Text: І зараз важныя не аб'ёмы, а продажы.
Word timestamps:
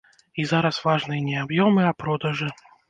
І 0.43 0.45
зараз 0.51 0.81
важныя 0.87 1.21
не 1.29 1.39
аб'ёмы, 1.45 1.81
а 1.93 1.97
продажы. 2.05 2.55